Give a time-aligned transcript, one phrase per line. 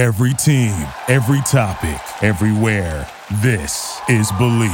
[0.00, 0.72] Every team,
[1.08, 3.06] every topic, everywhere.
[3.42, 4.72] This is Believe.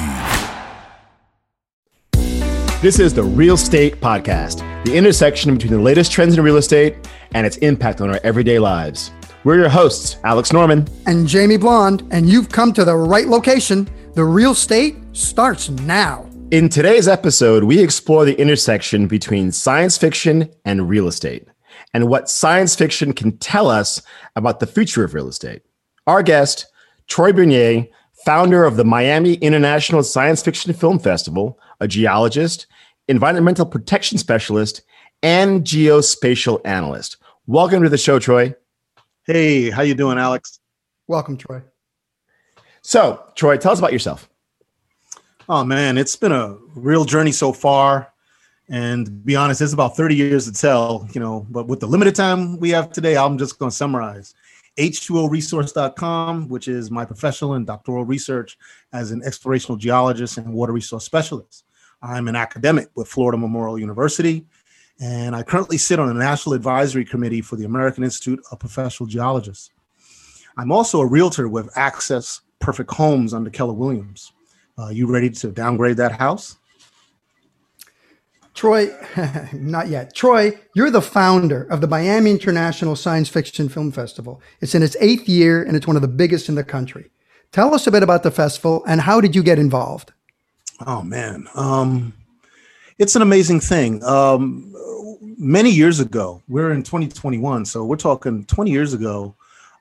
[2.81, 6.95] This is the Real State Podcast, the intersection between the latest trends in real estate
[7.35, 9.11] and its impact on our everyday lives.
[9.43, 13.88] We're your hosts, Alex Norman and Jamie Blonde, and you've come to the right location.
[14.14, 16.30] The Real State starts now.
[16.52, 21.48] In today's episode, we explore the intersection between science fiction and real estate
[21.97, 24.03] and what science fiction can tell us
[24.37, 25.63] about the future of real estate.
[26.07, 26.67] Our guest,
[27.09, 27.87] Troy Bernier,
[28.27, 32.67] founder of the Miami International Science Fiction Film Festival, a geologist,
[33.09, 34.83] environmental protection specialist,
[35.23, 37.17] and geospatial analyst.
[37.47, 38.55] Welcome to the show, Troy.
[39.25, 40.61] Hey, how you doing, Alex?
[41.06, 41.62] Welcome, Troy.
[42.83, 44.28] So, Troy, tell us about yourself.
[45.48, 48.12] Oh man, it's been a real journey so far.
[48.69, 52.14] And be honest, it's about 30 years to tell, you know, but with the limited
[52.14, 54.34] time we have today, I'm just going to summarize.
[54.77, 58.58] H2OResource.com, which is my professional and doctoral research
[58.92, 61.64] as an explorational geologist and water resource specialist.
[62.03, 64.45] I'm an academic with Florida Memorial University,
[65.01, 69.06] and I currently sit on the National Advisory Committee for the American Institute of Professional
[69.06, 69.70] Geologists.
[70.58, 74.33] I'm also a realtor with Access Perfect Homes under Keller Williams.
[74.78, 76.58] Uh, you ready to downgrade that house?
[78.57, 78.89] Troy,
[79.53, 80.15] not yet.
[80.15, 84.41] Troy, you're the founder of the Miami International Science Fiction Film Festival.
[84.63, 87.11] It's in its eighth year and it's one of the biggest in the country.
[87.53, 90.13] Tell us a bit about the festival and how did you get involved?
[90.87, 92.15] Oh man, um,
[92.98, 94.03] it's an amazing thing.
[94.03, 94.75] Um,
[95.37, 99.35] many years ago, we're in 2021, so we're talking 20 years ago.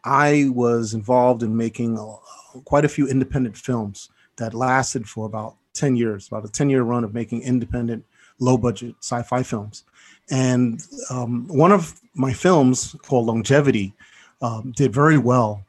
[0.04, 5.56] I was involved in making uh, quite a few independent films that lasted for about
[5.76, 8.04] 10 years, about a 10 year run of making independent
[8.39, 9.83] low budget sci-fi films.
[10.30, 13.94] And um, one of my films called Longevity
[14.42, 15.64] um, did very well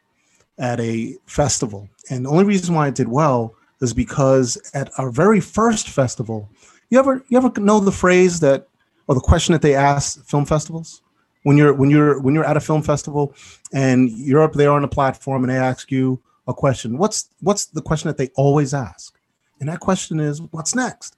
[0.58, 1.88] at a festival.
[2.10, 6.48] And the only reason why it did well is because at our very first festival,
[6.90, 8.68] you ever you ever know the phrase that
[9.08, 11.02] or the question that they ask film festivals
[11.42, 13.34] when you're when you're when you're at a film festival
[13.72, 16.96] and you're up there on the platform and they ask you a question.
[16.96, 19.18] What's what's the question that they always ask?
[19.60, 21.16] And that question is, what's next?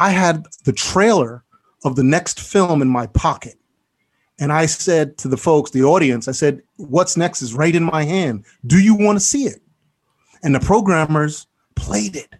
[0.00, 1.44] I had the trailer
[1.84, 3.56] of the next film in my pocket.
[4.38, 7.84] And I said to the folks, the audience, I said, What's next is right in
[7.84, 8.46] my hand.
[8.66, 9.60] Do you want to see it?
[10.42, 12.34] And the programmers played it.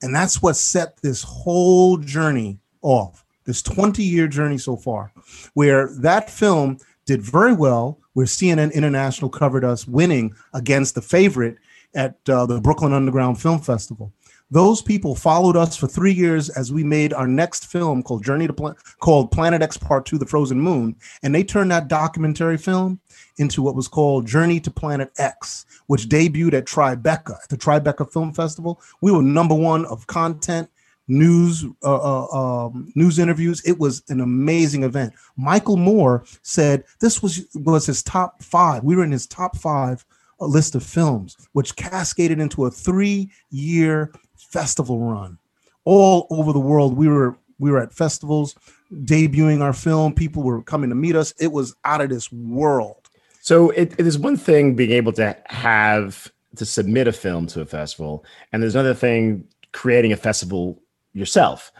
[0.00, 5.12] And that's what set this whole journey off, this 20 year journey so far,
[5.52, 11.58] where that film did very well, where CNN International covered us winning against the favorite
[11.94, 14.14] at uh, the Brooklyn Underground Film Festival.
[14.50, 18.48] Those people followed us for three years as we made our next film called Journey
[18.48, 22.58] to Pla- called Planet X Part Two: The Frozen Moon, and they turned that documentary
[22.58, 23.00] film
[23.38, 28.12] into what was called Journey to Planet X, which debuted at Tribeca, at the Tribeca
[28.12, 28.80] Film Festival.
[29.00, 30.68] We were number one of content,
[31.06, 33.62] news, uh, uh, um, news interviews.
[33.64, 35.12] It was an amazing event.
[35.36, 38.82] Michael Moore said this was was his top five.
[38.82, 40.04] We were in his top five
[40.40, 45.38] uh, list of films, which cascaded into a three-year festival run
[45.84, 46.96] all over the world.
[46.96, 48.54] We were we were at festivals
[48.92, 50.14] debuting our film.
[50.14, 51.34] People were coming to meet us.
[51.38, 53.10] It was out of this world.
[53.42, 57.60] So it, it is one thing being able to have to submit a film to
[57.60, 60.80] a festival, and there's another thing creating a festival
[61.12, 61.72] yourself.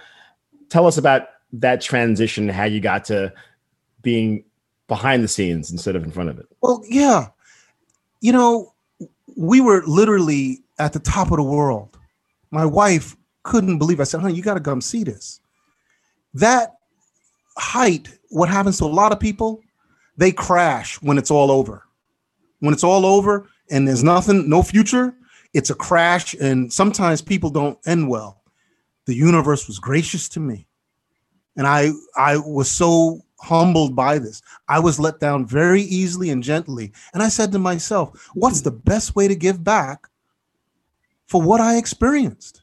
[0.69, 3.33] Tell us about that transition, how you got to
[4.03, 4.45] being
[4.87, 6.47] behind the scenes instead of in front of it.
[6.63, 7.29] Well, yeah.
[8.21, 8.75] You know,
[9.37, 11.97] we were literally at the top of the world
[12.51, 14.01] my wife couldn't believe.
[14.01, 14.03] It.
[14.03, 15.41] I said, "Honey, you got to come see this."
[16.35, 16.75] That
[17.57, 19.61] height, what happens to a lot of people,
[20.17, 21.85] they crash when it's all over.
[22.61, 25.15] When it's all over and there's nothing, no future,
[25.55, 28.43] it's a crash, and sometimes people don't end well.
[29.07, 30.67] The universe was gracious to me,
[31.57, 34.43] and I I was so humbled by this.
[34.69, 38.71] I was let down very easily and gently, and I said to myself, "What's the
[38.71, 40.11] best way to give back
[41.31, 42.63] for what I experienced.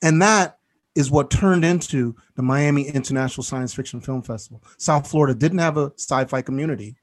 [0.00, 0.58] And that
[0.94, 4.62] is what turned into the Miami International Science Fiction Film Festival.
[4.78, 6.94] South Florida didn't have a sci fi community.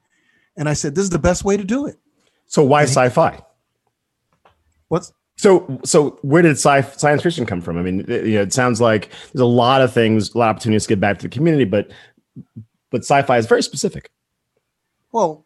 [0.55, 1.99] And I said, this is the best way to do it.
[2.45, 3.37] So why sci fi?
[4.87, 7.77] What's so so where did sci- science fiction come from?
[7.77, 10.51] I mean, it, you know, it sounds like there's a lot of things, a lot
[10.51, 11.91] of opportunities to get back to the community, but
[12.93, 14.09] but sci-fi is very specific.
[15.11, 15.43] Well,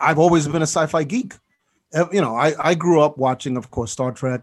[0.00, 1.34] I've always been a sci-fi geek
[2.12, 4.42] you know, I, I grew up watching, of course, Star Trek,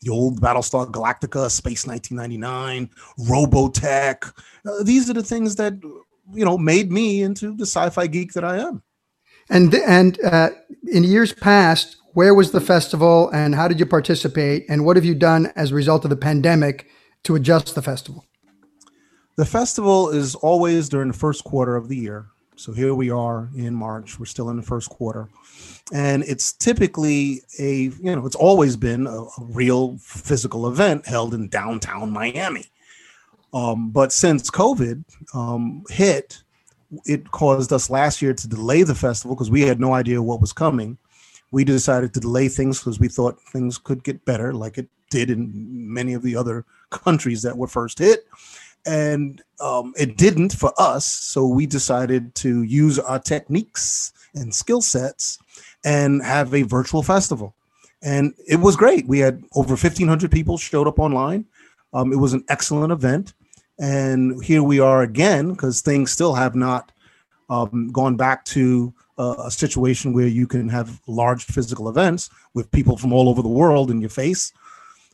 [0.00, 2.90] the old Battlestar Galactica, Space 1999,
[3.28, 4.32] Robotech.
[4.66, 5.74] Uh, these are the things that,
[6.32, 8.82] you know, made me into the sci fi geek that I am.
[9.50, 10.50] And and uh,
[10.92, 15.04] in years past, where was the festival, and how did you participate, and what have
[15.04, 16.88] you done as a result of the pandemic
[17.22, 18.26] to adjust the festival?
[19.38, 22.26] The festival is always during the first quarter of the year.
[22.56, 24.18] So here we are in March.
[24.18, 25.28] We're still in the first quarter.
[25.92, 31.34] And it's typically a, you know, it's always been a, a real physical event held
[31.34, 32.64] in downtown Miami.
[33.54, 36.42] Um, but since COVID um, hit,
[37.04, 40.40] it caused us last year to delay the festival because we had no idea what
[40.40, 40.98] was coming.
[41.52, 45.30] We decided to delay things because we thought things could get better, like it did
[45.30, 48.26] in many of the other countries that were first hit
[48.88, 51.04] and um, it didn't for us.
[51.04, 55.38] So we decided to use our techniques and skill sets
[55.84, 57.54] and have a virtual festival.
[58.02, 59.06] And it was great.
[59.06, 61.44] We had over 1,500 people showed up online.
[61.92, 63.34] Um, it was an excellent event.
[63.78, 66.90] And here we are again because things still have not
[67.50, 72.70] um, gone back to uh, a situation where you can have large physical events with
[72.70, 74.52] people from all over the world in your face.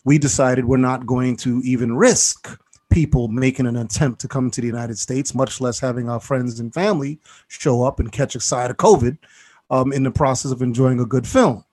[0.05, 2.57] We decided we're not going to even risk
[2.95, 6.61] people making an attempt to come to the United States, much less having our friends
[6.61, 7.19] and family
[7.49, 9.19] show up and catch a side of COVID
[9.69, 11.65] um, in the process of enjoying a good film.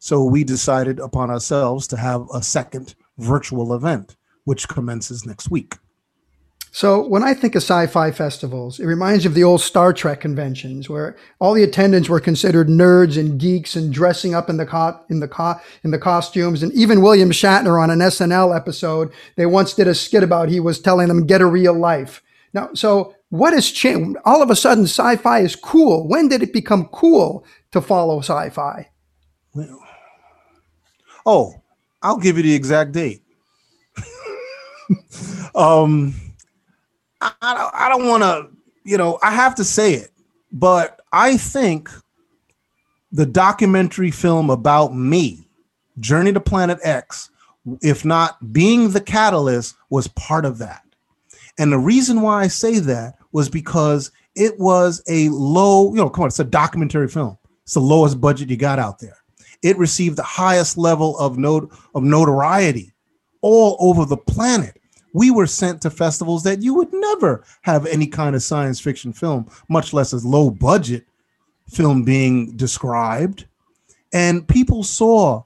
[0.00, 5.76] So we decided upon ourselves to have a second virtual event, which commences next week.
[6.76, 10.20] So when I think of sci-fi festivals, it reminds me of the old Star Trek
[10.20, 14.66] conventions where all the attendants were considered nerds and geeks and dressing up in the
[14.66, 16.62] co- in the co- in the costumes.
[16.62, 20.60] And even William Shatner on an SNL episode, they once did a skit about he
[20.60, 22.22] was telling them get a real life.
[22.52, 24.18] Now, so what has changed?
[24.26, 26.06] All of a sudden, sci-fi is cool.
[26.06, 28.90] When did it become cool to follow sci-fi?
[29.54, 29.82] Well,
[31.24, 31.54] oh,
[32.02, 33.22] I'll give you the exact date.
[35.54, 36.14] um
[37.20, 38.48] I, don't, I don't want to,
[38.84, 40.10] you know, I have to say it,
[40.52, 41.90] but I think
[43.12, 45.48] the documentary film about me,
[45.98, 47.30] Journey to Planet X,
[47.82, 50.82] if not being the catalyst, was part of that.
[51.58, 56.10] And the reason why I say that was because it was a low, you know,
[56.10, 57.38] come on, it's a documentary film.
[57.62, 59.16] It's the lowest budget you got out there.
[59.62, 62.92] It received the highest level of not- of notoriety
[63.40, 64.78] all over the planet
[65.16, 69.14] we were sent to festivals that you would never have any kind of science fiction
[69.14, 71.06] film, much less a low budget
[71.70, 73.46] film being described.
[74.12, 75.44] And people saw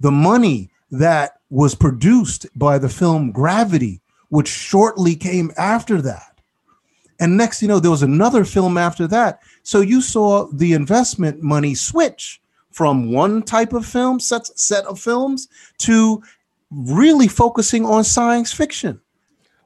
[0.00, 6.40] the money that was produced by the film Gravity, which shortly came after that.
[7.20, 9.38] And next, you know, there was another film after that.
[9.62, 12.42] So you saw the investment money switch
[12.72, 15.46] from one type of film, set, set of films,
[15.78, 16.24] to
[16.72, 19.00] really focusing on science fiction.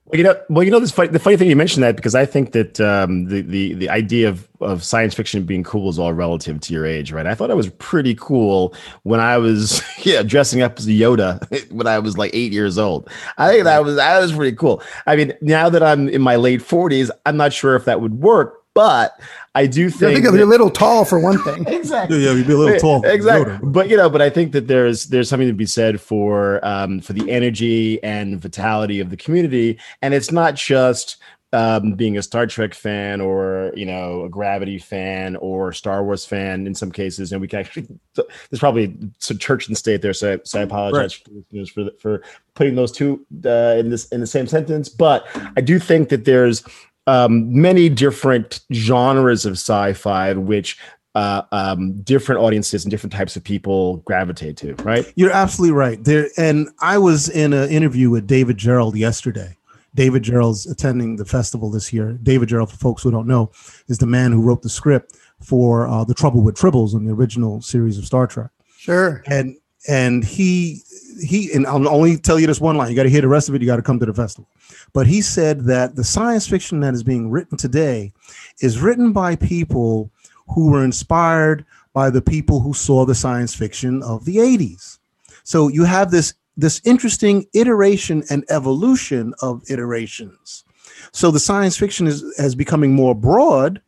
[0.06, 2.14] Well, you know, well, you know, this funny, the funny thing you mentioned that because
[2.14, 5.98] I think that um, the the the idea of of science fiction being cool is
[5.98, 7.26] all relative to your age, right?
[7.26, 8.72] I thought I was pretty cool
[9.02, 11.42] when I was yeah dressing up as a Yoda
[11.72, 13.10] when I was like eight years old.
[13.36, 14.80] I think that was that was pretty cool.
[15.08, 18.20] I mean, now that I'm in my late forties, I'm not sure if that would
[18.20, 19.20] work, but
[19.56, 21.66] I do think, I think that, you're a little tall for one thing.
[21.68, 22.22] exactly.
[22.22, 23.02] Yeah, you'd be a little tall.
[23.06, 23.58] Exactly.
[23.62, 27.00] But you know, but I think that there's there's something to be said for um,
[27.00, 31.16] for the energy and vitality of the community, and it's not just
[31.54, 36.26] um, being a Star Trek fan or you know a Gravity fan or Star Wars
[36.26, 40.12] fan in some cases, and we can actually there's probably some church and state there,
[40.12, 41.68] so, so I apologize right.
[41.68, 42.22] for, for for
[42.54, 44.90] putting those two uh, in this in the same sentence.
[44.90, 45.26] But
[45.56, 46.62] I do think that there's
[47.06, 50.78] um, many different genres of sci-fi which
[51.14, 55.10] uh, um, different audiences and different types of people gravitate to right?
[55.16, 56.02] You're absolutely right.
[56.02, 59.56] There and i was in an interview with david Gerrold yesterday.
[59.94, 62.18] David gerrold's attending the festival this year.
[62.22, 63.50] David Gerrold, for folks who don't know
[63.88, 67.12] is the man who wrote the script for uh, the trouble with tribbles in the
[67.12, 68.50] original series of star trek.
[68.76, 69.22] Sure.
[69.26, 69.56] And
[69.88, 70.82] and he
[71.20, 72.90] he and I'll only tell you this one line.
[72.90, 73.62] You got to hear the rest of it.
[73.62, 74.48] You got to come to the festival.
[74.92, 78.12] But he said that the science fiction that is being written today
[78.60, 80.10] is written by people
[80.48, 84.98] who were inspired by the people who saw the science fiction of the 80s.
[85.44, 90.64] So you have this this interesting iteration and evolution of iterations.
[91.12, 93.80] So the science fiction is as becoming more broad,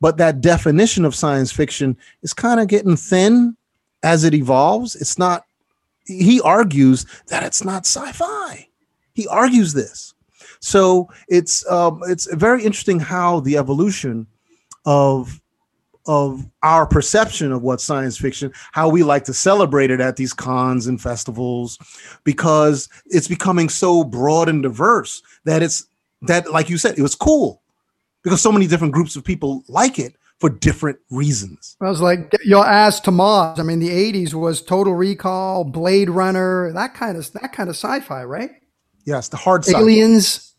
[0.00, 3.56] but that definition of science fiction is kind of getting thin
[4.02, 4.96] as it evolves.
[4.96, 5.44] It's not
[6.06, 8.68] he argues that it's not sci-fi.
[9.14, 10.14] He argues this.
[10.60, 14.26] So it's um, it's very interesting how the evolution
[14.84, 15.40] of
[16.06, 20.32] of our perception of what science fiction, how we like to celebrate it at these
[20.32, 21.78] cons and festivals,
[22.24, 25.86] because it's becoming so broad and diverse that it's
[26.22, 27.62] that, like you said, it was cool
[28.22, 31.76] because so many different groups of people like it for different reasons.
[31.80, 33.60] I was like, your ass to Mars.
[33.60, 37.76] I mean, the '80s was Total Recall, Blade Runner, that kind of that kind of
[37.76, 38.50] sci-fi, right?
[39.04, 39.78] Yes, the hard sci-fi.
[39.78, 40.52] Aliens.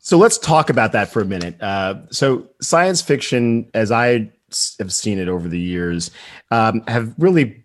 [0.00, 1.62] So let's talk about that for a minute.
[1.62, 4.32] Uh, so science fiction, as I
[4.80, 6.10] have seen it over the years,
[6.50, 7.64] um, have really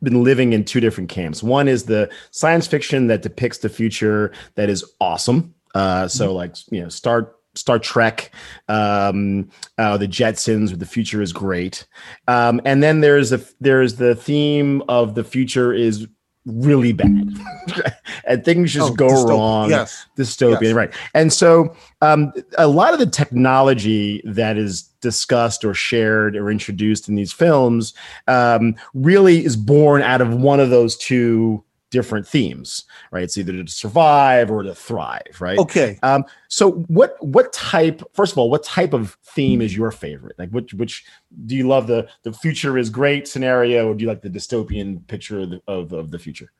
[0.00, 1.42] been living in two different camps.
[1.42, 5.56] One is the science fiction that depicts the future that is awesome.
[5.74, 8.30] Uh, so like you know, Star Star Trek,
[8.68, 9.48] um,
[9.78, 11.86] uh, the Jetsons, where the future is great.
[12.26, 16.06] Um, and then there's a there's the theme of the future is
[16.46, 17.28] really bad,
[18.26, 19.28] and things just Oh, go dystopian.
[19.28, 20.06] wrong Yes.
[20.16, 20.72] dystopian, Yes.
[20.72, 20.94] right?
[21.12, 27.08] And so, um, a lot of the technology that is discussed or shared or introduced
[27.08, 27.92] in these films
[28.28, 33.22] um, really is born out of one of those two different themes, right?
[33.22, 35.58] It's either to survive or to thrive, right?
[35.58, 35.98] Okay.
[36.02, 38.02] Um, so what what type?
[38.12, 40.38] First of all, what type of theme is your favorite?
[40.38, 41.04] Like, which which
[41.46, 41.86] do you love?
[41.86, 45.62] The the future is great scenario, or do you like the dystopian picture of the,
[45.66, 46.52] of, of the future?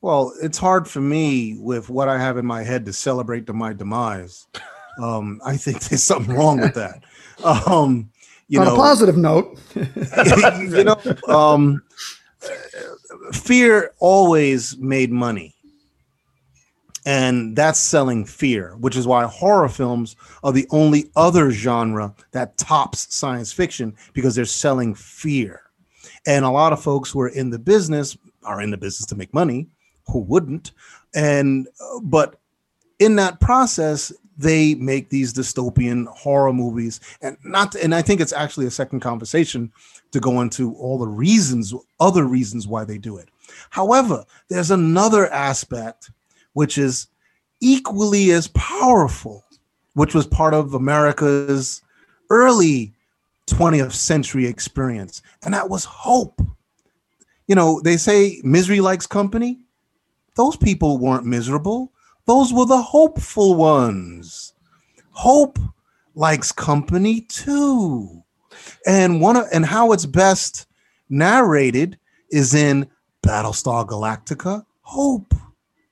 [0.00, 3.52] Well, it's hard for me with what I have in my head to celebrate to
[3.52, 4.46] my demise.
[4.98, 7.04] Um, I think there's something wrong with that.
[7.44, 8.10] Um,
[8.48, 10.96] you On know, a positive note, you know,
[11.28, 11.82] um,
[13.32, 15.54] fear always made money.
[17.04, 22.58] And that's selling fear, which is why horror films are the only other genre that
[22.58, 25.62] tops science fiction because they're selling fear.
[26.26, 29.14] And a lot of folks who are in the business are in the business to
[29.14, 29.68] make money.
[30.08, 30.72] Who wouldn't?
[31.14, 32.40] And, uh, but
[32.98, 37.00] in that process, they make these dystopian horror movies.
[37.22, 39.72] And not, and I think it's actually a second conversation
[40.12, 43.28] to go into all the reasons, other reasons why they do it.
[43.70, 46.10] However, there's another aspect
[46.52, 47.08] which is
[47.60, 49.44] equally as powerful,
[49.94, 51.82] which was part of America's
[52.30, 52.92] early
[53.46, 56.40] 20th century experience, and that was hope.
[57.46, 59.60] You know, they say misery likes company.
[60.34, 61.92] Those people weren't miserable,
[62.26, 64.52] those were the hopeful ones.
[65.10, 65.58] Hope
[66.14, 68.22] likes company too
[68.86, 70.66] and one of, and how it's best
[71.08, 71.98] narrated
[72.30, 72.88] is in
[73.22, 74.64] Battlestar Galactica.
[74.82, 75.34] Hope,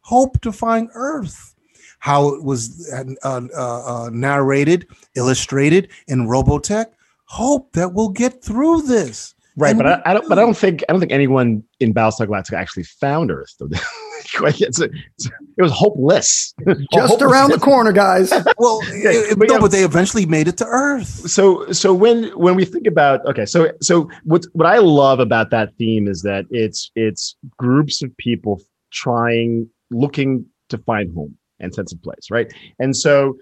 [0.01, 1.55] hope to find Earth.
[1.99, 4.87] How it was uh, uh, uh, narrated,
[5.17, 6.87] illustrated in Robotech.
[7.25, 9.34] Hope that we'll get through this.
[9.57, 10.29] Right, And but I, I don't.
[10.29, 13.55] But I don't think I don't think anyone in Battlestar Galactica actually found Earth.
[13.61, 16.53] it's a- it's- it was hopeless.
[16.67, 17.23] just Hopeless.
[17.23, 18.31] around the corner, guys.
[18.59, 19.61] Well, Yeah, it- but no, yeah.
[19.61, 21.07] but they eventually made it to Earth.
[21.31, 25.51] So, so when when we think about okay, so so what what I love about
[25.51, 31.73] that theme is that it's it's groups of people trying, looking to find home and
[31.73, 32.53] sense of place, right?
[32.81, 33.37] And so,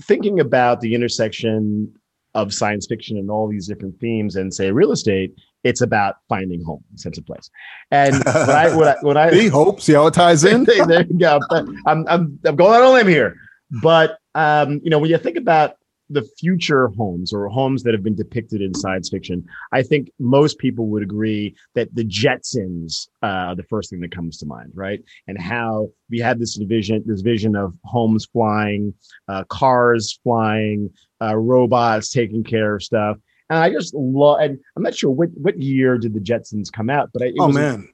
[0.00, 1.92] thinking about the intersection
[2.34, 6.62] of science fiction and all these different themes and say real estate, it's about finding
[6.62, 7.50] home, sense of place.
[7.90, 9.80] And when I when I, when I See, hope.
[9.80, 10.64] See how it ties in.
[10.86, 11.40] there you go.
[11.50, 13.36] I'm, I'm, I'm going on a limb here.
[13.82, 15.76] But, um, you know, when you think about
[16.10, 20.58] the future homes or homes that have been depicted in science fiction, I think most
[20.58, 24.72] people would agree that the Jetsons uh, are the first thing that comes to mind,
[24.74, 25.00] right?
[25.26, 28.92] And how we had this vision, this vision of homes flying,
[29.28, 30.90] uh, cars flying,
[31.30, 33.16] uh, robots taking care of stuff.
[33.50, 36.88] And I just love, and I'm not sure what, what year did the Jetsons come
[36.90, 37.88] out, but I, it Oh was man,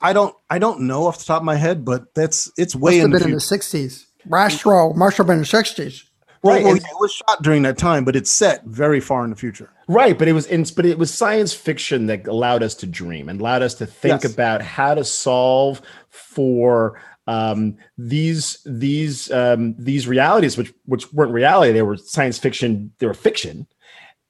[0.00, 2.92] I don't I don't know off the top of my head, but that's it's way
[2.92, 4.06] Must in have the been in the '60s.
[4.28, 6.04] Rastro, must have been in the '60s.
[6.42, 9.24] Right, Right, well, yeah, it was shot during that time, but it's set very far
[9.24, 9.70] in the future.
[9.88, 13.30] Right, but it was in, but it was science fiction that allowed us to dream
[13.30, 14.32] and allowed us to think Yes.
[14.34, 21.72] about how to solve for um, these these um, these realities, which which weren't reality;
[21.72, 22.92] they were science fiction.
[22.98, 23.66] They were fiction,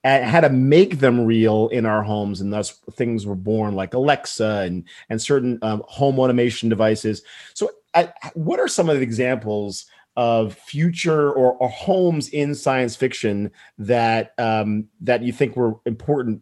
[0.03, 3.93] and had to make them real in our homes, and thus things were born like
[3.93, 7.21] Alexa and and certain um, home automation devices.
[7.53, 9.85] So, I, what are some of the examples?
[10.17, 16.41] Of future or, or homes in science fiction that um, that you think were important,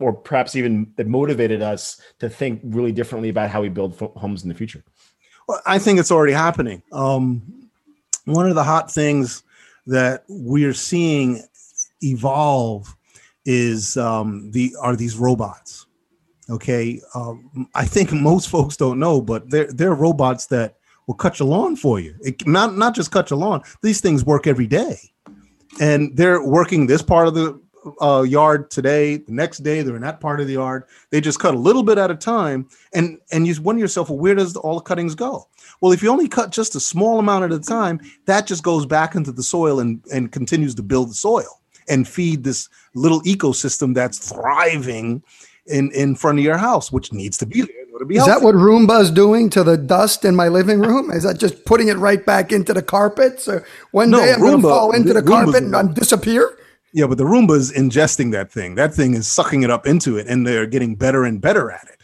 [0.00, 4.42] or perhaps even that motivated us to think really differently about how we build homes
[4.42, 4.82] in the future.
[5.48, 6.82] Well, I think it's already happening.
[6.92, 7.42] Um,
[8.24, 9.42] one of the hot things
[9.86, 11.42] that we're seeing
[12.02, 12.94] evolve
[13.44, 15.86] is um, the are these robots.
[16.50, 21.38] Okay, um, I think most folks don't know, but they're they're robots that will cut
[21.38, 22.14] your lawn for you.
[22.20, 23.62] It, not not just cut your lawn.
[23.82, 24.98] These things work every day,
[25.80, 27.60] and they're working this part of the
[28.00, 29.18] uh, yard today.
[29.18, 30.84] The next day they're in that part of the yard.
[31.10, 34.18] They just cut a little bit at a time, and and you wonder yourself, well,
[34.18, 35.48] where does all the cuttings go?
[35.80, 38.86] Well, if you only cut just a small amount at a time, that just goes
[38.86, 41.60] back into the soil and and continues to build the soil.
[41.88, 45.22] and feed this little ecosystem that's thriving
[45.66, 47.68] in in front of your house, which needs to be there.
[48.10, 48.30] Is healthy.
[48.32, 51.10] that what Roomba's doing to the dust in my living room?
[51.12, 53.38] Is that just putting it right back into the carpet?
[53.38, 53.60] So
[53.92, 56.58] one no, day I'm going to fall into the, the carpet and disappear.
[56.92, 58.74] Yeah, but the Roomba's ingesting that thing.
[58.74, 61.88] That thing is sucking it up into it, and they're getting better and better at
[61.88, 62.02] it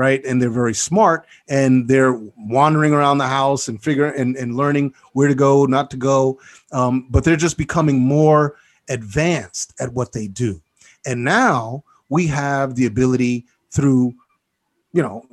[0.00, 0.24] right?
[0.24, 4.94] And they're very smart and they're wandering around the house and figuring and, and learning
[5.12, 6.40] where to go, not to go.
[6.72, 8.56] Um, but they're just becoming more
[8.88, 10.58] advanced at what they do.
[11.04, 14.14] And now we have the ability through,
[14.94, 15.26] you know,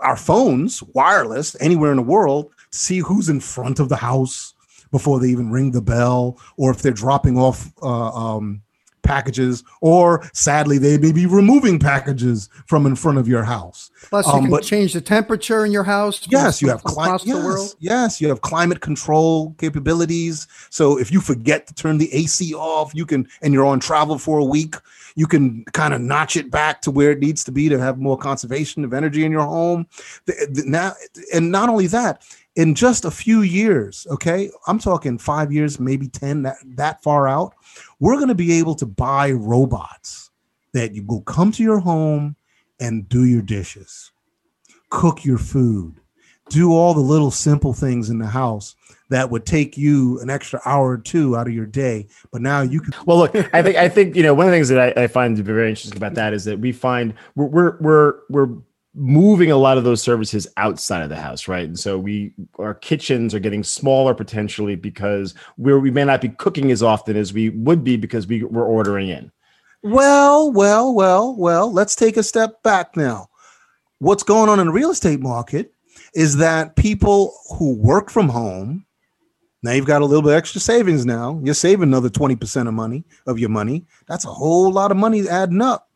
[0.00, 4.53] our phones, wireless, anywhere in the world, to see who's in front of the house
[4.94, 8.62] before they even ring the bell, or if they're dropping off uh, um,
[9.02, 13.90] packages, or sadly, they may be removing packages from in front of your house.
[14.08, 16.24] Plus, you um, can but, change the temperature in your house.
[16.30, 20.46] Yes, you have cli- yes, yes, you have climate control capabilities.
[20.70, 24.16] So if you forget to turn the AC off, you can, and you're on travel
[24.16, 24.76] for a week,
[25.16, 27.98] you can kind of notch it back to where it needs to be to have
[27.98, 29.88] more conservation of energy in your home.
[30.26, 30.92] The, the, now,
[31.32, 32.22] and not only that,
[32.56, 37.26] in just a few years, okay, I'm talking five years, maybe 10, that, that far
[37.26, 37.54] out,
[37.98, 40.30] we're going to be able to buy robots
[40.72, 42.36] that you will come to your home
[42.80, 44.12] and do your dishes,
[44.90, 46.00] cook your food,
[46.48, 48.76] do all the little simple things in the house
[49.10, 52.06] that would take you an extra hour or two out of your day.
[52.32, 52.94] But now you can.
[53.06, 55.06] Well, look, I think I think you know one of the things that I, I
[55.06, 58.48] find to be very interesting about that is that we find we're we're we're, we're
[58.94, 61.64] moving a lot of those services outside of the house right?
[61.64, 66.28] And so we our kitchens are getting smaller potentially because we're we may not be
[66.28, 69.30] cooking as often as we would be because we, we're ordering in.
[69.82, 73.28] Well well well well let's take a step back now.
[73.98, 75.72] What's going on in the real estate market
[76.14, 78.84] is that people who work from home
[79.64, 81.40] now you've got a little bit extra savings now.
[81.42, 83.86] You're saving another 20% of money of your money.
[84.06, 85.88] That's a whole lot of money adding up.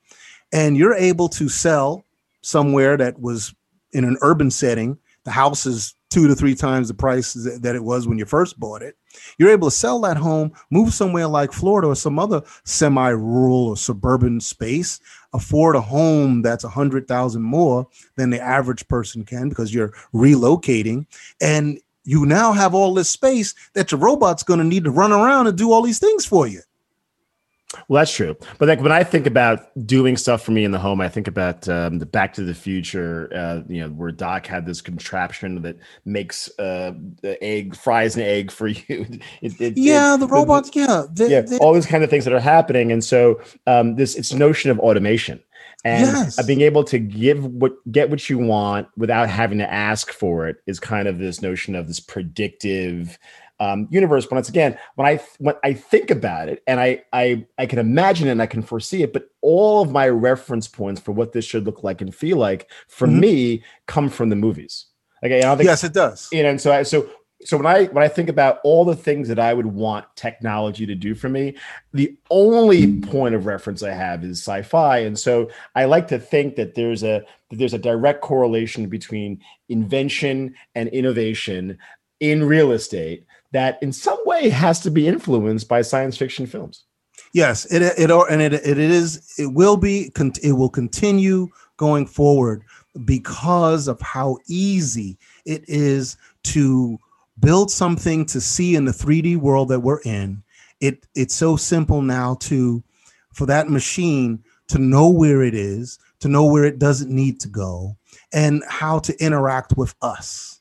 [0.55, 2.03] And you're able to sell
[2.49, 3.55] somewhere that was
[3.93, 7.85] in an urban setting, the house is two to three times the price that it
[7.85, 8.97] was when you first bought it.
[9.37, 13.77] You're able to sell that home, move somewhere like Florida or some other semi-rural or
[13.77, 14.99] suburban space,
[15.35, 19.93] afford a home that's a hundred thousand more than the average person can because you're
[20.15, 21.07] relocating,
[21.43, 25.13] and you now have all this space that your robot's going to need to run
[25.13, 26.63] around and do all these things for you.
[27.87, 28.35] Well, that's true.
[28.59, 31.29] But like when I think about doing stuff for me in the home, I think
[31.29, 35.61] about um, the Back to the Future, uh, you know, where Doc had this contraption
[35.63, 35.77] that
[36.07, 39.07] makes uh, the egg, fries an egg for you.
[39.43, 40.71] It, it, yeah, it, the robots.
[40.71, 43.41] The, yeah, they, yeah, they, all these kind of things that are happening, and so
[43.67, 45.43] um, this it's notion of automation
[45.85, 46.45] and yes.
[46.47, 50.57] being able to give what get what you want without having to ask for it
[50.67, 53.19] is kind of this notion of this predictive
[53.61, 54.31] um, universe.
[54.31, 58.29] Once again, when I when I think about it, and I I I can imagine
[58.29, 61.45] it and I can foresee it, but all of my reference points for what this
[61.45, 63.21] should look like and feel like for mm-hmm.
[63.21, 64.87] me come from the movies.
[65.25, 66.29] Okay, think, yes, it does.
[66.31, 67.09] You know, and so I so
[67.45, 70.87] so when I when I think about all the things that I would want technology
[70.87, 71.57] to do for me,
[71.93, 76.57] the only point of reference I have is sci-fi, and so I like to think
[76.57, 81.79] that there's a that there's a direct correlation between invention and innovation
[82.21, 86.85] in real estate that in some way has to be influenced by science fiction films.
[87.33, 90.11] Yes, it it and it it is it will be
[90.43, 92.63] it will continue going forward
[93.05, 96.99] because of how easy it is to
[97.41, 100.43] build something to see in the 3D world that we're in.
[100.81, 102.83] It it's so simple now to
[103.33, 107.49] for that machine to know where it is, to know where it doesn't need to
[107.49, 107.97] go,
[108.33, 110.58] and how to interact with us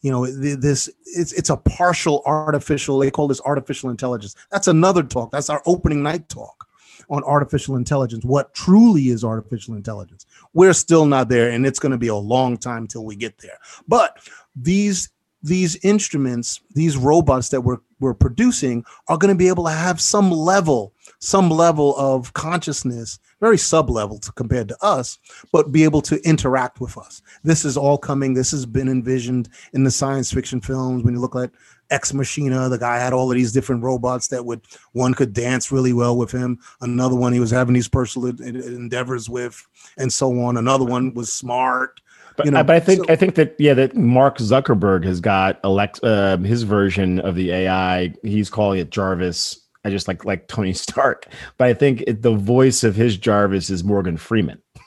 [0.00, 4.34] you know this it's it's a partial artificial they call this artificial intelligence.
[4.50, 5.30] That's another talk.
[5.30, 6.66] That's our opening night talk
[7.10, 10.26] on artificial intelligence what truly is artificial intelligence.
[10.54, 13.38] We're still not there and it's going to be a long time till we get
[13.38, 13.58] there.
[13.88, 14.18] But
[14.54, 15.10] these
[15.42, 20.00] these instruments these robots that we're we're producing are going to be able to have
[20.00, 25.18] some level some level of consciousness, very sub level compared to us,
[25.52, 27.20] but be able to interact with us.
[27.44, 28.34] This is all coming.
[28.34, 31.04] This has been envisioned in the science fiction films.
[31.04, 31.50] When you look at
[31.90, 35.70] Ex Machina, the guy had all of these different robots that would one could dance
[35.70, 36.58] really well with him.
[36.80, 39.66] Another one he was having these personal endeavors with,
[39.98, 40.56] and so on.
[40.56, 42.00] Another one was smart.
[42.36, 45.20] But, you know, but I think so, I think that yeah that Mark Zuckerberg has
[45.20, 48.14] got elect uh, his version of the AI.
[48.22, 51.26] He's calling it Jarvis I just like like Tony Stark,
[51.58, 54.60] but I think it, the voice of his Jarvis is Morgan Freeman.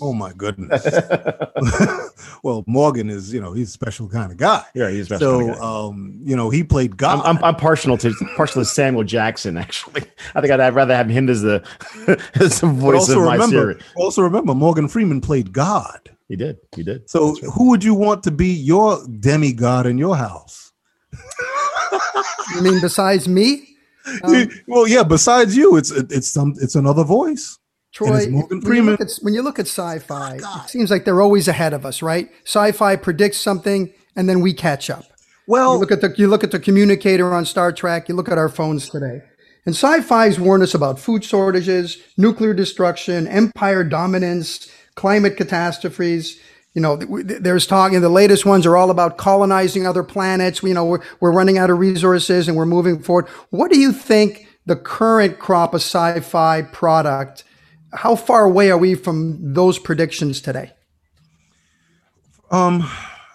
[0.00, 0.86] Oh my goodness.
[2.44, 4.62] well, Morgan is, you know, he's a special kind of guy.
[4.72, 5.86] Yeah, he's a special So, kind of guy.
[5.88, 7.18] um, you know, he played God.
[7.24, 9.56] I'm, I'm, I'm partial to partial to Samuel Jackson.
[9.56, 10.04] Actually,
[10.36, 11.66] I think I'd, I'd rather have him as the
[12.34, 13.82] as the voice also of my remember, series.
[13.96, 15.98] also remember, Morgan Freeman played God.
[16.28, 16.58] He did.
[16.76, 17.10] He did.
[17.10, 20.70] So, who would you want to be your demigod in your house?
[22.54, 23.67] You mean besides me?
[24.22, 25.02] Um, well, yeah.
[25.02, 27.58] Besides you, it's it's some it's another voice.
[27.92, 31.22] Troy, Morgan when you, look at, when you look at sci-fi, it seems like they're
[31.22, 32.30] always ahead of us, right?
[32.44, 35.04] Sci-fi predicts something, and then we catch up.
[35.46, 38.08] Well, You look at the you look at the communicator on Star Trek.
[38.08, 39.22] You look at our phones today,
[39.64, 46.38] and sci-fi's warned us about food shortages, nuclear destruction, empire dominance, climate catastrophes.
[46.78, 48.00] You know, th- th- there's talking.
[48.00, 50.62] The latest ones are all about colonizing other planets.
[50.62, 53.26] You know, we're we're running out of resources and we're moving forward.
[53.50, 57.42] What do you think the current crop of sci-fi product?
[57.92, 60.70] How far away are we from those predictions today?
[62.52, 62.88] Um,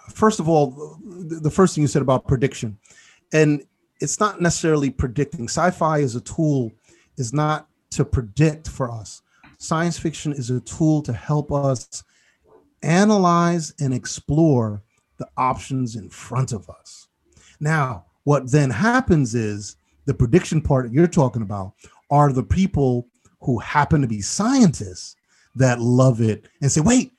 [0.08, 2.78] first of all, the the first thing you said about prediction,
[3.30, 3.62] and
[4.00, 5.48] it's not necessarily predicting.
[5.48, 6.72] Sci-fi is a tool,
[7.18, 9.20] is not to predict for us.
[9.58, 12.02] Science fiction is a tool to help us
[12.84, 14.82] analyze and explore
[15.18, 17.08] the options in front of us.
[17.60, 21.74] Now, what then happens is the prediction part you're talking about
[22.10, 23.08] are the people
[23.40, 25.16] who happen to be scientists
[25.54, 27.12] that love it and say, wait,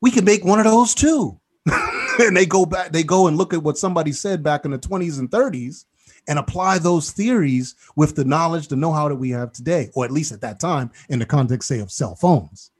[0.00, 1.38] we can make one of those too.
[2.18, 4.78] and they go back, they go and look at what somebody said back in the
[4.78, 5.84] 20s and 30s
[6.26, 10.10] and apply those theories with the knowledge, the know-how that we have today, or at
[10.10, 12.70] least at that time in the context, say, of cell phones.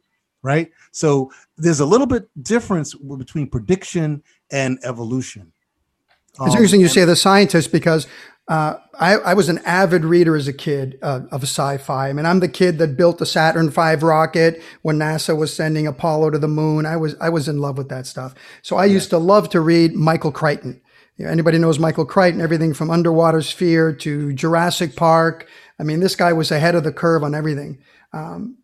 [0.48, 0.70] Right.
[0.92, 5.52] So there's a little bit difference between prediction and evolution.
[6.30, 8.06] It's Um, interesting you and- say the scientist because
[8.48, 12.08] uh, I, I was an avid reader as a kid uh, of sci-fi.
[12.08, 15.86] I mean, I'm the kid that built the Saturn V rocket when NASA was sending
[15.86, 16.86] Apollo to the moon.
[16.86, 18.34] I was I was in love with that stuff.
[18.62, 20.80] So I used to love to read Michael Crichton.
[21.18, 22.40] You know, anybody knows Michael Crichton?
[22.40, 25.46] Everything from Underwater Sphere to Jurassic Park.
[25.78, 27.78] I mean, this guy was ahead of the curve on everything.
[28.14, 28.57] Um,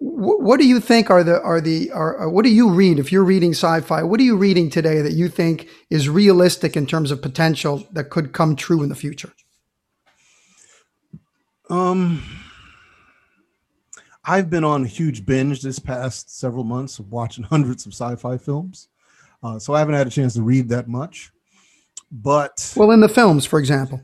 [0.00, 3.10] what do you think are the are the are, are what do you read if
[3.10, 4.02] you're reading sci-fi?
[4.02, 8.04] What are you reading today that you think is realistic in terms of potential that
[8.04, 9.32] could come true in the future?
[11.68, 12.22] Um,
[14.24, 18.38] I've been on a huge binge this past several months of watching hundreds of sci-fi
[18.38, 18.88] films,
[19.42, 21.32] uh, so I haven't had a chance to read that much.
[22.10, 24.00] But Well, in the films, for example.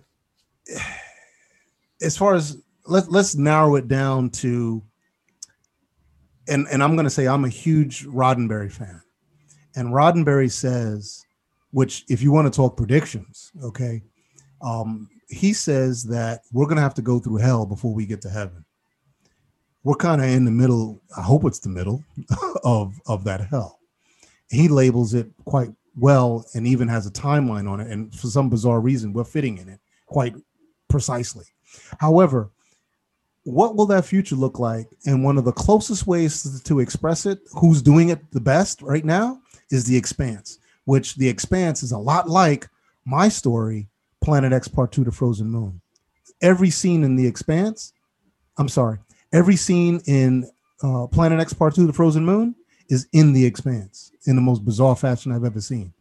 [2.03, 4.83] as far as let let's narrow it down to,
[6.49, 9.01] and and I'm going to say I'm a huge Roddenberry fan,
[9.77, 11.25] and Roddenberry says,
[11.71, 14.03] which if you want to talk predictions, okay,
[14.63, 18.21] um, he says that we're going to have to go through hell before we get
[18.23, 18.65] to heaven.
[19.83, 21.03] We're kind of in the middle.
[21.17, 22.05] I hope it's the middle
[22.65, 23.81] of of that hell.
[24.51, 27.91] He labels it quite well and even has a timeline on it.
[27.91, 30.35] And for some bizarre reason, we're fitting in it quite
[30.89, 31.45] precisely.
[31.99, 32.51] However,
[33.45, 34.89] what will that future look like?
[35.07, 39.05] And one of the closest ways to, express it, who's doing it the best right
[39.05, 42.69] now, is the expanse, which the expanse is a lot like
[43.05, 43.89] my story,
[44.23, 45.81] Planet X Part Two, The Frozen Moon.
[46.41, 47.93] Every scene in the expanse,
[48.57, 48.99] I'm sorry,
[49.33, 50.51] every scene in
[50.83, 52.55] uh, Planet X Part Two, The Frozen Moon,
[52.89, 55.93] is in the expanse in the most bizarre fashion I've ever seen.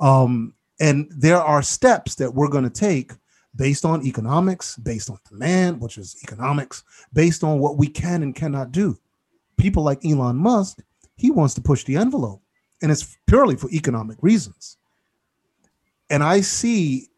[0.00, 3.12] Um, and there are steps that we're going to take
[3.56, 8.34] based on economics, based on demand, which is economics, based on what we can and
[8.34, 8.98] cannot do.
[9.56, 10.78] People like Elon Musk,
[11.16, 12.42] he wants to push the envelope,
[12.82, 14.76] and it's purely for economic reasons.
[16.10, 17.08] And I see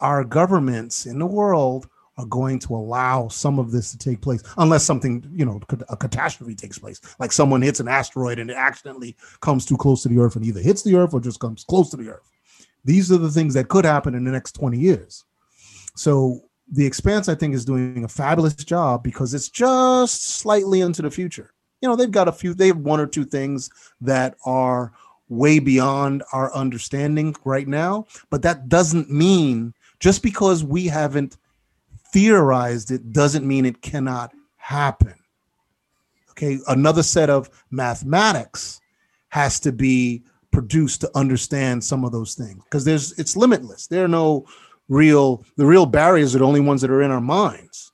[0.00, 4.42] our governments in the world are going to allow some of this to take place
[4.58, 7.00] unless something, you know, a catastrophe takes place.
[7.18, 10.44] Like someone hits an asteroid and it accidentally comes too close to the earth and
[10.44, 12.30] either hits the earth or just comes close to the earth.
[12.84, 15.24] These are the things that could happen in the next 20 years.
[16.00, 21.02] So the expanse, I think, is doing a fabulous job because it's just slightly into
[21.02, 21.52] the future.
[21.82, 23.68] You know, they've got a few, they have one or two things
[24.00, 24.94] that are
[25.28, 28.06] way beyond our understanding right now.
[28.30, 31.36] But that doesn't mean just because we haven't
[32.14, 35.14] theorized it doesn't mean it cannot happen.
[36.30, 38.80] Okay, another set of mathematics
[39.28, 43.86] has to be produced to understand some of those things because there's it's limitless.
[43.86, 44.46] There are no
[44.90, 47.92] real the real barriers are the only ones that are in our minds.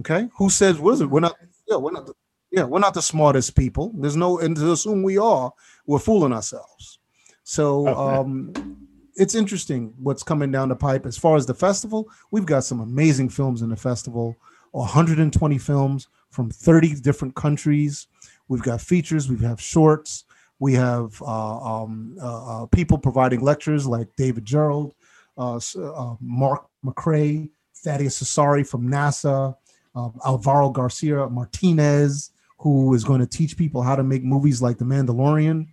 [0.00, 2.14] Okay, who says we're we're not yeah we're not the,
[2.52, 3.92] yeah we're not the smartest people.
[3.96, 5.52] There's no and to assume we are
[5.86, 6.98] we're fooling ourselves.
[7.44, 8.16] So Okay.
[8.18, 8.76] um,
[9.16, 12.08] it's interesting what's coming down the pipe as far as the festival.
[12.30, 14.36] We've got some amazing films in the festival.
[14.72, 18.06] 120 films from 30 different countries.
[18.46, 20.24] we've got features, we have shorts,
[20.60, 24.90] we have uh, um, uh, uh, people providing lectures like David uh,
[25.36, 29.54] Mark McCrae, Thaddeus Cesari from NASA,
[29.94, 34.78] um, Alvaro Garcia Martinez, who is going to teach people how to make movies like
[34.78, 35.68] The Mandalorian,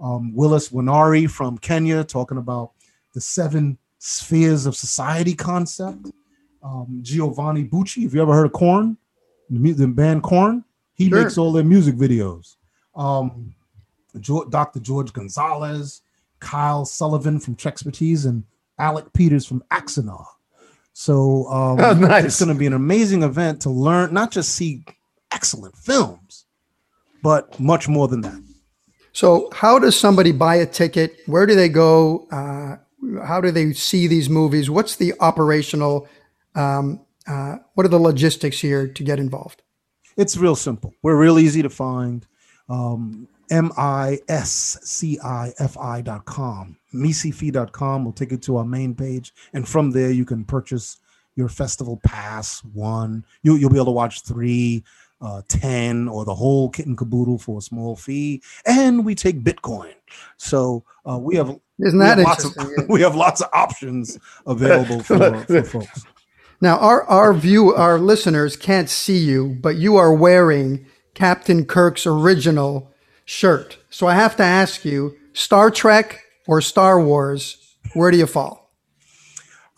[0.00, 2.72] um, Willis Nwaneri from Kenya talking about
[3.14, 6.10] the seven spheres of society concept.
[6.62, 8.96] Um, Giovanni Bucci, have you ever heard of Korn?
[9.48, 10.64] The, the band Korn?
[10.94, 11.22] He sure.
[11.22, 12.56] makes all their music videos.
[12.94, 13.54] Um,
[14.50, 14.80] Dr.
[14.80, 16.02] George Gonzalez,
[16.40, 18.44] Kyle Sullivan from Trexpertise, and
[18.78, 20.26] Alec Peters from Axanar.
[20.92, 22.24] So um, oh, nice.
[22.24, 24.84] it's going to be an amazing event to learn, not just see
[25.32, 26.46] excellent films,
[27.22, 28.42] but much more than that.
[29.14, 31.18] So, how does somebody buy a ticket?
[31.26, 32.26] Where do they go?
[32.30, 32.76] Uh,
[33.24, 34.70] how do they see these movies?
[34.70, 36.08] What's the operational?
[36.54, 39.62] Um, uh, what are the logistics here to get involved?
[40.16, 40.94] It's real simple.
[41.02, 42.26] We're real easy to find.
[42.68, 44.20] Um, M-I-S-C-I-F-I
[46.00, 46.78] dot com.
[46.92, 49.32] MiSciFi.com will take you to our main page.
[49.52, 50.98] And from there, you can purchase
[51.34, 53.24] your festival pass one.
[53.42, 54.84] You, you'll be able to watch three,
[55.20, 58.42] uh, 10, or the whole kit and caboodle for a small fee.
[58.66, 59.94] And we take Bitcoin.
[60.36, 62.54] So uh, we have isn't that we have, lots of,
[62.88, 66.04] we have lots of options available for, for folks.
[66.60, 72.06] Now, our, our view, our listeners can't see you, but you are wearing Captain Kirk's
[72.06, 72.92] original
[73.24, 73.78] shirt.
[73.90, 78.72] So I have to ask you Star Trek or Star Wars, where do you fall?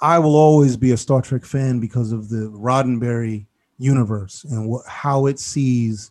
[0.01, 3.47] I will always be a Star Trek fan because of the Roddenberry
[3.79, 6.11] universe and what, how it sees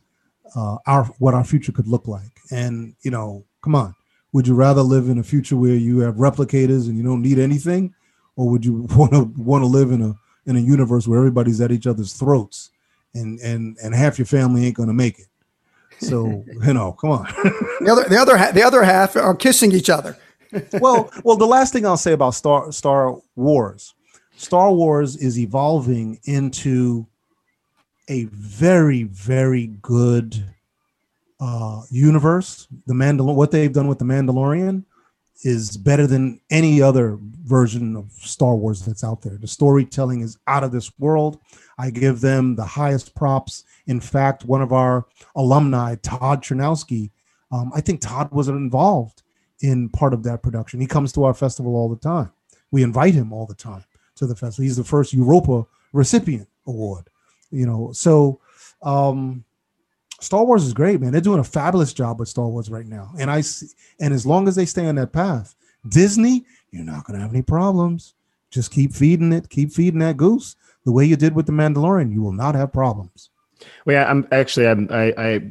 [0.55, 2.39] uh, our what our future could look like.
[2.51, 3.95] And you know, come on,
[4.31, 7.39] would you rather live in a future where you have replicators and you don't need
[7.39, 7.93] anything,
[8.35, 11.61] or would you want to want to live in a in a universe where everybody's
[11.61, 12.71] at each other's throats
[13.13, 15.27] and and and half your family ain't going to make it?
[15.99, 17.25] So you know, come on.
[17.81, 20.17] the other, the other, the other half are kissing each other.
[20.73, 23.93] Well, well, the last thing I'll say about Star Star Wars,
[24.35, 27.07] Star Wars is evolving into
[28.09, 30.43] a very, very good
[31.39, 32.67] uh, universe.
[32.85, 34.83] The Mandal- what they've done with the Mandalorian
[35.43, 39.37] is better than any other version of Star Wars that's out there.
[39.37, 41.39] The storytelling is out of this world.
[41.77, 43.63] I give them the highest props.
[43.87, 47.11] In fact, one of our alumni, Todd Chernowski,
[47.51, 49.22] um, I think Todd was involved
[49.61, 50.81] in part of that production.
[50.81, 52.31] He comes to our festival all the time.
[52.71, 53.83] We invite him all the time
[54.15, 54.63] to the festival.
[54.63, 57.09] He's the first Europa recipient award.
[57.51, 58.39] You know, so
[58.81, 59.43] um,
[60.19, 61.11] Star Wars is great, man.
[61.11, 63.67] They're doing a fabulous job with Star Wars right now, and I see,
[63.99, 65.55] and as long as they stay on that path,
[65.87, 68.15] Disney, you're not going to have any problems.
[68.49, 72.11] Just keep feeding it, keep feeding that goose the way you did with the Mandalorian.
[72.11, 73.29] You will not have problems.
[73.85, 75.41] Well, yeah, I'm actually I'm, I, I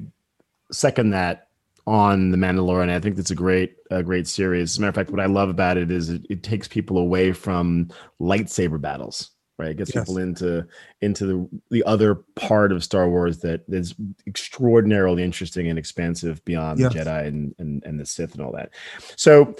[0.71, 1.49] second that
[1.87, 2.91] on the Mandalorian.
[2.91, 4.73] I think that's a great a great series.
[4.73, 6.99] As a matter of fact, what I love about it is it, it takes people
[6.99, 7.91] away from
[8.21, 9.31] lightsaber battles.
[9.59, 10.03] Right, it gets yes.
[10.03, 10.67] people into
[11.03, 13.95] into the the other part of Star Wars that is
[14.27, 16.93] extraordinarily interesting and expansive beyond yes.
[16.93, 18.71] the Jedi and, and and the Sith and all that.
[19.17, 19.55] So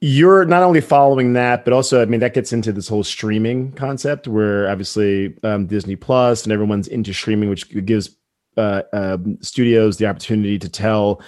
[0.00, 3.72] you're not only following that, but also, I mean, that gets into this whole streaming
[3.72, 8.10] concept where obviously um, Disney Plus and everyone's into streaming, which gives
[8.56, 11.22] uh, um, studios the opportunity to tell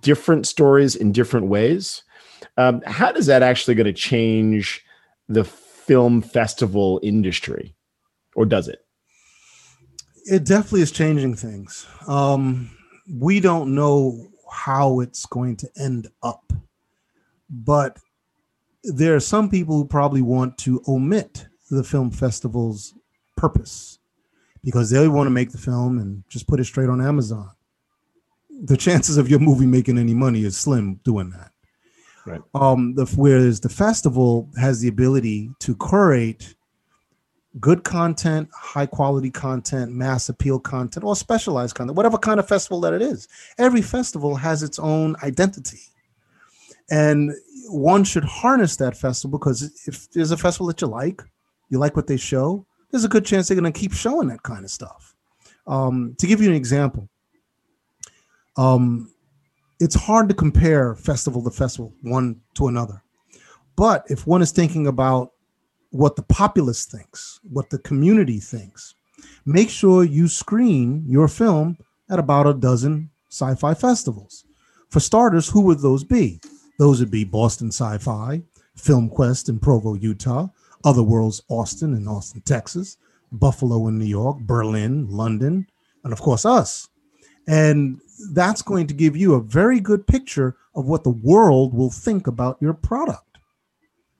[0.00, 2.02] different stories in different ways.
[2.56, 4.84] Um, how does that actually going to change
[5.28, 7.74] the film festival industry,
[8.34, 8.84] or does it?
[10.24, 11.86] It definitely is changing things.
[12.06, 12.70] Um,
[13.10, 16.52] we don't know how it's going to end up
[17.50, 17.98] but
[18.84, 22.94] there are some people who probably want to omit the film festival's
[23.36, 23.98] purpose
[24.64, 27.50] because they want to make the film and just put it straight on Amazon.
[28.62, 31.52] The chances of your movie making any money is slim doing that.
[32.26, 32.42] Right.
[32.54, 36.54] Um, the, whereas the festival has the ability to curate
[37.60, 42.80] good content, high quality content, mass appeal content, or specialized content, whatever kind of festival
[42.80, 43.28] that it is.
[43.56, 45.80] Every festival has its own identity.
[46.90, 47.32] And
[47.68, 51.22] one should harness that festival because if there's a festival that you like,
[51.70, 54.42] you like what they show, there's a good chance they're going to keep showing that
[54.42, 55.14] kind of stuff.
[55.66, 57.08] Um, to give you an example,
[58.56, 59.12] um,
[59.80, 63.02] it's hard to compare festival to festival, one to another.
[63.76, 65.32] But if one is thinking about
[65.90, 68.94] what the populace thinks, what the community thinks,
[69.46, 71.78] make sure you screen your film
[72.10, 74.44] at about a dozen sci fi festivals.
[74.88, 76.40] For starters, who would those be?
[76.78, 78.42] Those would be Boston Sci Fi,
[78.74, 80.48] Film Quest in Provo, Utah,
[80.84, 82.96] Other Worlds Austin in Austin, Texas,
[83.32, 85.66] Buffalo in New York, Berlin, London,
[86.04, 86.88] and of course us.
[87.46, 88.00] And
[88.32, 92.26] that's going to give you a very good picture of what the world will think
[92.26, 93.38] about your product.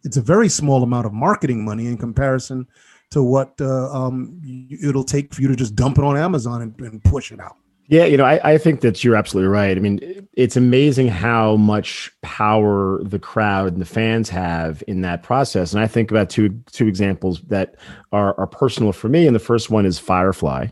[0.05, 2.66] It's a very small amount of marketing money in comparison
[3.11, 4.40] to what uh, um,
[4.83, 7.57] it'll take for you to just dump it on Amazon and, and push it out.
[7.90, 9.74] Yeah, you know, I, I think that you're absolutely right.
[9.74, 15.22] I mean, it's amazing how much power the crowd and the fans have in that
[15.22, 15.72] process.
[15.72, 17.77] And I think about two two examples that
[18.12, 19.27] are, are personal for me.
[19.27, 20.66] And the first one is Firefly,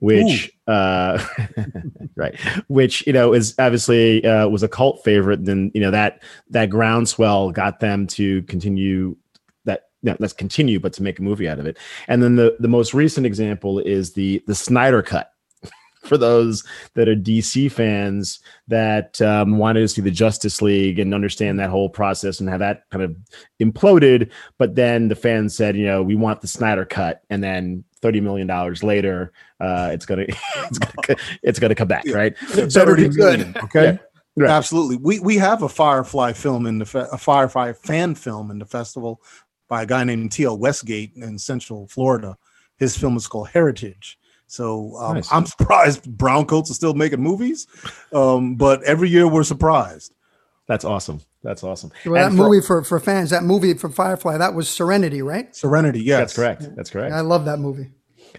[0.00, 1.24] which uh,
[2.16, 2.36] right,
[2.66, 5.38] which you know is obviously uh, was a cult favorite.
[5.38, 9.16] And Then you know that that groundswell got them to continue
[9.66, 11.78] that you know, let's continue, but to make a movie out of it.
[12.08, 15.30] And then the the most recent example is the the Snyder cut
[16.02, 21.14] for those that are DC fans that um, wanted to see the Justice League and
[21.14, 23.16] understand that whole process and how that kind of
[23.60, 24.30] imploded.
[24.58, 28.20] But then the fans said, you know, we want the Snyder cut, and then thirty
[28.20, 32.34] million dollars later, uh, it's gonna it's gonna it's gonna come back, right?
[32.54, 33.56] It's so already good.
[33.64, 33.84] Okay.
[33.84, 33.98] Yeah.
[34.36, 34.50] Right.
[34.50, 34.96] Absolutely.
[34.96, 38.64] We we have a Firefly film in the fe- a Firefly fan film in the
[38.64, 39.20] festival
[39.68, 40.56] by a guy named T.L.
[40.56, 42.38] Westgate in Central Florida.
[42.78, 44.18] His film is called Heritage
[44.50, 45.32] so um, nice.
[45.32, 47.68] I'm surprised Browncoats are still making movies,
[48.12, 50.12] um, but every year we're surprised.
[50.66, 51.20] That's awesome.
[51.42, 51.92] That's awesome.
[52.04, 55.54] Well, that for, movie for, for fans, that movie for Firefly, that was Serenity, right?
[55.54, 56.18] Serenity, yes.
[56.18, 56.76] That's correct.
[56.76, 57.14] That's correct.
[57.14, 57.90] I love that movie.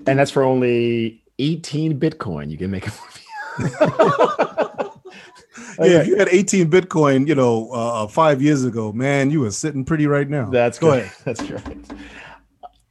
[0.06, 2.50] And that's for only 18 Bitcoin.
[2.50, 3.76] You can make a movie.
[5.80, 9.52] yeah, if you had 18 Bitcoin, you know, uh, five years ago, man, you were
[9.52, 10.50] sitting pretty right now.
[10.50, 11.12] That's Go ahead.
[11.26, 11.78] That's right.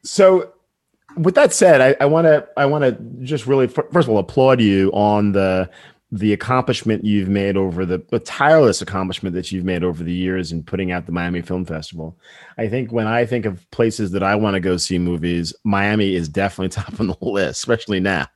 [0.02, 0.52] So
[1.22, 2.92] with that said, I want to I want to
[3.24, 5.70] just really first of all applaud you on the
[6.12, 10.50] the accomplishment you've made over the, the tireless accomplishment that you've made over the years
[10.50, 12.16] in putting out the Miami Film Festival.
[12.60, 16.14] I think when I think of places that I want to go see movies, Miami
[16.14, 18.26] is definitely top on the list, especially now.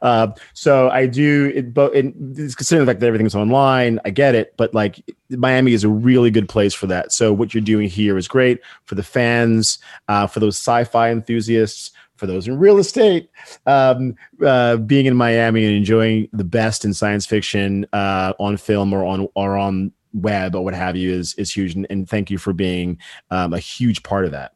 [0.00, 4.54] Uh, so I do, it, but considering the fact that everything's online, I get it.
[4.56, 7.10] But like Miami is a really good place for that.
[7.10, 11.90] So what you're doing here is great for the fans, uh, for those sci-fi enthusiasts
[12.16, 13.28] for those in real estate,
[13.66, 18.94] um, uh, being in Miami and enjoying the best in science fiction uh, on film
[18.94, 21.74] or on or on web or what have you is is huge.
[21.74, 22.98] And, and thank you for being
[23.30, 24.54] um, a huge part of that.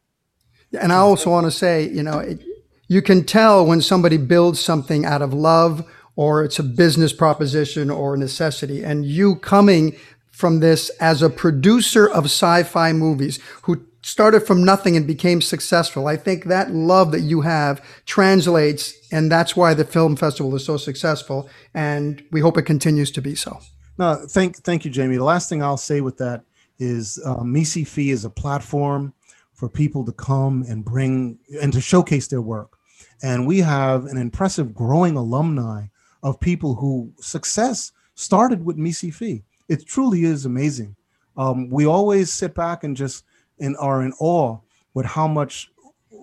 [0.80, 2.42] And I also want to say, you know, it,
[2.88, 5.84] you can tell when somebody builds something out of love
[6.16, 8.84] or it's a business proposition or a necessity.
[8.84, 9.96] And you coming
[10.30, 16.06] from this as a producer of sci-fi movies who started from nothing and became successful.
[16.06, 20.64] I think that love that you have translates, and that's why the film festival is
[20.64, 21.48] so successful.
[21.74, 23.60] And we hope it continues to be so.
[24.00, 25.18] No, thank thank you, Jamie.
[25.18, 26.42] The last thing I'll say with that
[26.78, 29.12] is uh, MiSciFi is a platform
[29.52, 32.78] for people to come and bring and to showcase their work.
[33.22, 35.84] And we have an impressive growing alumni
[36.22, 39.42] of people who success started with MiSciFi.
[39.68, 40.96] It truly is amazing.
[41.36, 43.26] Um, we always sit back and just
[43.58, 44.60] and are in awe
[44.94, 45.70] with how much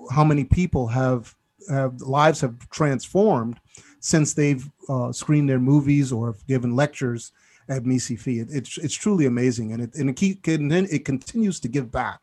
[0.09, 1.35] how many people have
[1.69, 3.59] have lives have transformed
[3.99, 7.31] since they've uh, screened their movies or given lectures
[7.69, 8.39] at Fee.
[8.39, 12.21] It, it's it's truly amazing, and it and it, keep, it continues to give back,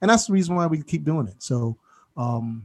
[0.00, 1.42] and that's the reason why we keep doing it.
[1.42, 1.76] So,
[2.16, 2.62] um,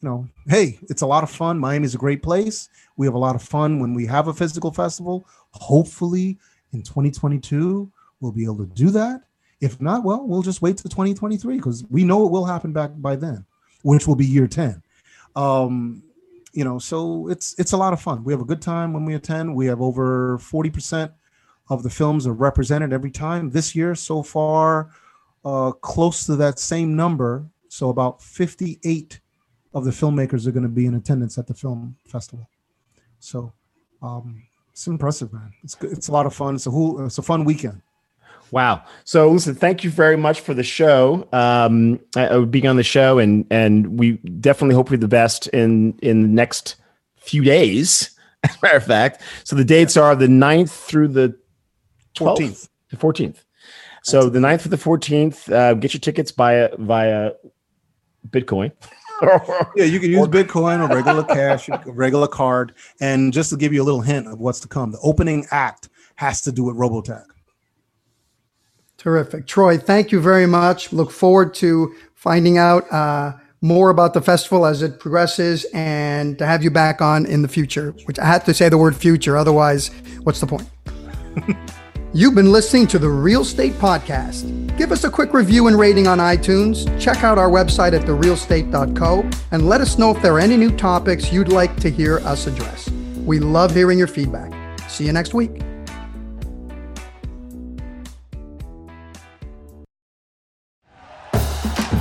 [0.00, 1.58] you know, hey, it's a lot of fun.
[1.58, 2.68] Miami's a great place.
[2.96, 5.26] We have a lot of fun when we have a physical festival.
[5.52, 6.38] Hopefully,
[6.72, 9.22] in 2022, we'll be able to do that.
[9.60, 12.90] If not, well, we'll just wait to 2023 because we know it will happen back
[12.96, 13.44] by then,
[13.82, 14.82] which will be year 10.
[15.36, 16.02] Um,
[16.52, 18.24] you know, so it's it's a lot of fun.
[18.24, 19.54] We have a good time when we attend.
[19.54, 21.12] We have over 40%
[21.72, 23.50] of the films are represented every time.
[23.50, 24.90] This year, so far,
[25.44, 27.46] uh, close to that same number.
[27.68, 29.20] So about 58
[29.72, 32.46] of the filmmakers are going to be in attendance at the film festival.
[33.20, 33.54] So
[34.02, 35.52] um, it's impressive, man.
[35.62, 36.56] It's it's a lot of fun.
[36.56, 37.80] It's a whole, it's a fun weekend.
[38.50, 38.84] Wow.
[39.04, 43.18] So listen, thank you very much for the show, um, uh, being on the show,
[43.18, 46.76] and and we definitely hope for the best in in the next
[47.16, 48.10] few days.
[48.44, 51.41] As a matter of fact, so the dates are the 9th through the 12th,
[52.14, 52.68] 14th.
[52.90, 53.44] The 14th.
[54.02, 57.32] So the 9th through the 14th, uh, get your tickets via via
[58.28, 58.72] Bitcoin.
[59.76, 62.74] yeah, you can use Bitcoin or regular cash, regular card.
[63.00, 65.88] And just to give you a little hint of what's to come, the opening act
[66.16, 67.24] has to do with Robotech.
[68.98, 69.46] Terrific.
[69.46, 70.92] Troy, thank you very much.
[70.92, 76.46] Look forward to finding out uh, more about the festival as it progresses and to
[76.46, 79.36] have you back on in the future, which I had to say the word future.
[79.36, 79.88] Otherwise,
[80.22, 80.68] what's the point?
[82.14, 84.76] You've been listening to the Real State Podcast.
[84.76, 86.84] Give us a quick review and rating on iTunes.
[87.00, 90.70] Check out our website at therealstate.co and let us know if there are any new
[90.76, 92.90] topics you'd like to hear us address.
[93.24, 94.52] We love hearing your feedback.
[94.90, 95.62] See you next week.